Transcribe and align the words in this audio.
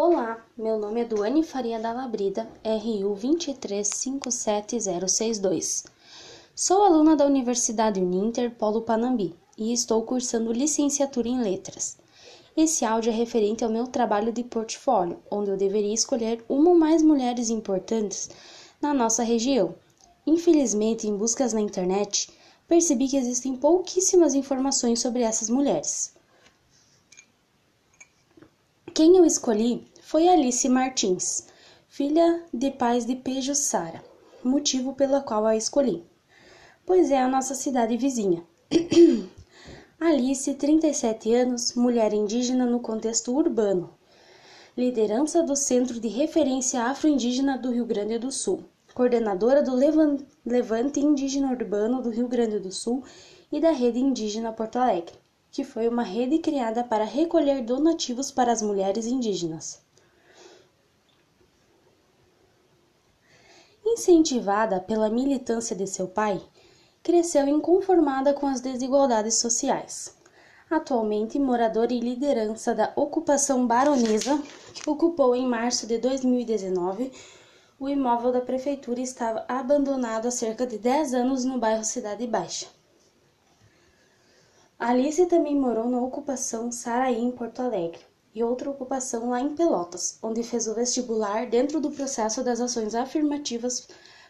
Olá, 0.00 0.46
meu 0.56 0.78
nome 0.78 1.00
é 1.00 1.04
Duane 1.04 1.42
Faria 1.42 1.80
da 1.80 1.92
Labrida, 1.92 2.48
RU 2.64 3.16
2357062. 3.16 5.86
Sou 6.54 6.84
aluna 6.84 7.16
da 7.16 7.26
Universidade 7.26 7.98
Uninter 7.98 8.54
Polo 8.54 8.82
Panambi 8.82 9.34
e 9.58 9.72
estou 9.72 10.00
cursando 10.04 10.52
licenciatura 10.52 11.26
em 11.26 11.42
Letras. 11.42 11.98
Esse 12.56 12.84
áudio 12.84 13.10
é 13.10 13.12
referente 13.12 13.64
ao 13.64 13.70
meu 13.70 13.88
trabalho 13.88 14.32
de 14.32 14.44
portfólio, 14.44 15.18
onde 15.28 15.50
eu 15.50 15.56
deveria 15.56 15.94
escolher 15.94 16.44
uma 16.48 16.70
ou 16.70 16.78
mais 16.78 17.02
mulheres 17.02 17.50
importantes 17.50 18.30
na 18.80 18.94
nossa 18.94 19.24
região. 19.24 19.74
Infelizmente, 20.24 21.08
em 21.08 21.16
buscas 21.16 21.52
na 21.52 21.60
internet, 21.60 22.30
percebi 22.68 23.08
que 23.08 23.16
existem 23.16 23.56
pouquíssimas 23.56 24.34
informações 24.34 25.00
sobre 25.00 25.22
essas 25.22 25.50
mulheres. 25.50 26.16
Quem 28.98 29.16
eu 29.16 29.24
escolhi 29.24 29.86
foi 30.02 30.26
Alice 30.26 30.68
Martins, 30.68 31.46
filha 31.86 32.42
de 32.52 32.72
pais 32.72 33.04
de 33.06 33.14
Pejo 33.14 33.54
Sara, 33.54 34.02
motivo 34.42 34.92
pelo 34.92 35.22
qual 35.22 35.46
a 35.46 35.54
escolhi, 35.54 36.02
pois 36.84 37.12
é 37.12 37.22
a 37.22 37.28
nossa 37.28 37.54
cidade 37.54 37.96
vizinha. 37.96 38.42
Alice, 40.00 40.52
37 40.52 41.32
anos, 41.32 41.74
mulher 41.74 42.12
indígena 42.12 42.66
no 42.66 42.80
contexto 42.80 43.32
urbano, 43.32 43.94
liderança 44.76 45.44
do 45.44 45.54
Centro 45.54 46.00
de 46.00 46.08
Referência 46.08 46.82
Afro-Indígena 46.82 47.56
do 47.56 47.70
Rio 47.70 47.86
Grande 47.86 48.18
do 48.18 48.32
Sul, 48.32 48.64
coordenadora 48.94 49.62
do 49.62 49.76
Levante 50.44 50.98
Indígena 50.98 51.52
Urbano 51.52 52.02
do 52.02 52.10
Rio 52.10 52.26
Grande 52.26 52.58
do 52.58 52.72
Sul 52.72 53.04
e 53.52 53.60
da 53.60 53.70
Rede 53.70 54.00
Indígena 54.00 54.52
Porto 54.52 54.74
Alegre 54.74 55.14
que 55.50 55.64
foi 55.64 55.88
uma 55.88 56.02
rede 56.02 56.38
criada 56.38 56.84
para 56.84 57.04
recolher 57.04 57.62
donativos 57.62 58.30
para 58.30 58.52
as 58.52 58.62
mulheres 58.62 59.06
indígenas. 59.06 59.80
Incentivada 63.84 64.80
pela 64.80 65.08
militância 65.08 65.74
de 65.74 65.86
seu 65.86 66.08
pai, 66.08 66.40
cresceu 67.02 67.48
inconformada 67.48 68.34
com 68.34 68.46
as 68.46 68.60
desigualdades 68.60 69.36
sociais. 69.36 70.16
Atualmente 70.70 71.38
moradora 71.38 71.92
e 71.92 72.00
liderança 72.00 72.74
da 72.74 72.92
ocupação 72.94 73.66
baronesa, 73.66 74.42
ocupou 74.86 75.34
em 75.34 75.46
março 75.46 75.86
de 75.86 75.98
2019 75.98 77.10
o 77.80 77.88
imóvel 77.88 78.32
da 78.32 78.40
prefeitura 78.40 79.00
estava 79.00 79.44
abandonado 79.46 80.26
há 80.26 80.30
cerca 80.32 80.66
de 80.66 80.78
10 80.78 81.14
anos 81.14 81.44
no 81.44 81.58
bairro 81.58 81.84
Cidade 81.84 82.26
Baixa. 82.26 82.66
Alice 84.78 85.26
também 85.26 85.56
morou 85.56 85.90
na 85.90 85.98
ocupação 86.00 86.70
Saraí, 86.70 87.18
em 87.20 87.32
Porto 87.32 87.60
Alegre, 87.60 88.00
e 88.32 88.44
outra 88.44 88.70
ocupação 88.70 89.30
lá 89.30 89.40
em 89.40 89.52
Pelotas, 89.52 90.20
onde 90.22 90.44
fez 90.44 90.68
o 90.68 90.74
vestibular 90.74 91.46
dentro 91.50 91.80
do 91.80 91.90
processo 91.90 92.44
das 92.44 92.60
ações 92.60 92.94
afirmativas 92.94 93.88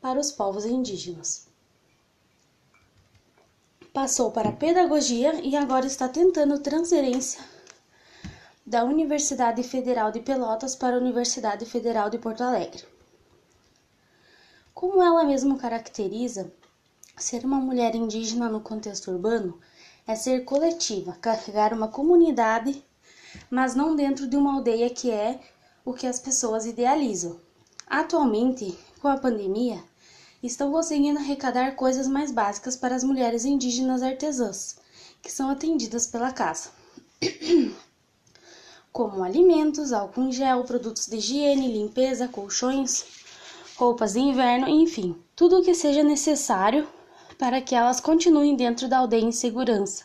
para 0.00 0.18
os 0.18 0.32
povos 0.32 0.64
indígenas. 0.64 1.46
Passou 3.92 4.30
para 4.30 4.48
a 4.48 4.52
pedagogia 4.52 5.34
e 5.42 5.54
agora 5.54 5.84
está 5.84 6.08
tentando 6.08 6.58
transferência 6.58 7.44
da 8.64 8.82
Universidade 8.82 9.62
Federal 9.62 10.10
de 10.10 10.20
Pelotas 10.20 10.74
para 10.74 10.96
a 10.96 11.00
Universidade 11.00 11.66
Federal 11.66 12.08
de 12.08 12.16
Porto 12.16 12.42
Alegre. 12.42 12.84
Como 14.72 15.02
ela 15.02 15.24
mesma 15.24 15.58
caracteriza, 15.58 16.50
ser 17.18 17.44
uma 17.44 17.60
mulher 17.60 17.94
indígena 17.94 18.48
no 18.48 18.62
contexto 18.62 19.10
urbano 19.10 19.60
é 20.10 20.16
ser 20.16 20.44
coletiva, 20.44 21.16
carregar 21.20 21.72
uma 21.72 21.86
comunidade, 21.86 22.84
mas 23.48 23.76
não 23.76 23.94
dentro 23.94 24.26
de 24.26 24.36
uma 24.36 24.54
aldeia 24.54 24.90
que 24.90 25.08
é 25.08 25.40
o 25.84 25.94
que 25.94 26.04
as 26.04 26.18
pessoas 26.18 26.66
idealizam. 26.66 27.38
Atualmente, 27.86 28.76
com 29.00 29.06
a 29.06 29.16
pandemia, 29.16 29.80
estão 30.42 30.72
conseguindo 30.72 31.20
arrecadar 31.20 31.76
coisas 31.76 32.08
mais 32.08 32.32
básicas 32.32 32.76
para 32.76 32.96
as 32.96 33.04
mulheres 33.04 33.44
indígenas 33.44 34.02
artesãs, 34.02 34.78
que 35.22 35.30
são 35.30 35.48
atendidas 35.48 36.08
pela 36.08 36.32
casa. 36.32 36.70
Como 38.92 39.22
alimentos, 39.22 39.92
álcool 39.92 40.22
em 40.22 40.32
gel, 40.32 40.64
produtos 40.64 41.06
de 41.06 41.18
higiene, 41.18 41.72
limpeza, 41.72 42.26
colchões, 42.26 43.04
roupas 43.76 44.14
de 44.14 44.18
inverno, 44.18 44.68
enfim, 44.68 45.16
tudo 45.36 45.60
o 45.60 45.62
que 45.62 45.72
seja 45.72 46.02
necessário 46.02 46.88
para 47.40 47.62
que 47.62 47.74
elas 47.74 48.00
continuem 48.00 48.54
dentro 48.54 48.86
da 48.86 48.98
aldeia 48.98 49.24
em 49.24 49.32
segurança 49.32 50.04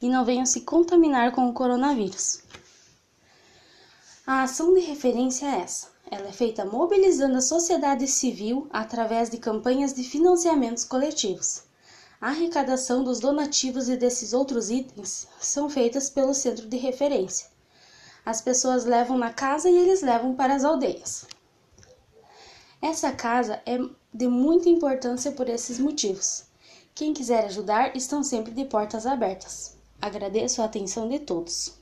e 0.00 0.08
não 0.08 0.24
venham 0.24 0.46
se 0.46 0.62
contaminar 0.62 1.30
com 1.32 1.46
o 1.46 1.52
coronavírus. 1.52 2.40
A 4.26 4.44
ação 4.44 4.72
de 4.72 4.80
referência 4.80 5.44
é 5.44 5.60
essa. 5.60 5.88
Ela 6.10 6.28
é 6.28 6.32
feita 6.32 6.64
mobilizando 6.64 7.36
a 7.36 7.42
sociedade 7.42 8.08
civil 8.08 8.66
através 8.70 9.28
de 9.28 9.36
campanhas 9.36 9.92
de 9.92 10.02
financiamentos 10.04 10.84
coletivos. 10.84 11.64
A 12.18 12.28
arrecadação 12.28 13.04
dos 13.04 13.20
donativos 13.20 13.90
e 13.90 13.96
desses 13.98 14.32
outros 14.32 14.70
itens 14.70 15.28
são 15.38 15.68
feitas 15.68 16.08
pelo 16.08 16.32
centro 16.32 16.66
de 16.66 16.78
referência. 16.78 17.48
As 18.24 18.40
pessoas 18.40 18.86
levam 18.86 19.18
na 19.18 19.34
casa 19.34 19.68
e 19.68 19.76
eles 19.76 20.00
levam 20.00 20.34
para 20.34 20.54
as 20.54 20.64
aldeias. 20.64 21.26
Essa 22.80 23.12
casa 23.12 23.60
é 23.66 23.76
de 24.14 24.28
muita 24.28 24.70
importância 24.70 25.30
por 25.30 25.46
esses 25.50 25.78
motivos. 25.78 26.53
Quem 26.96 27.12
quiser 27.12 27.46
ajudar 27.46 27.96
estão 27.96 28.22
sempre 28.22 28.52
de 28.52 28.64
portas 28.66 29.04
abertas. 29.04 29.76
Agradeço 30.00 30.62
a 30.62 30.66
atenção 30.66 31.08
de 31.08 31.18
todos. 31.18 31.74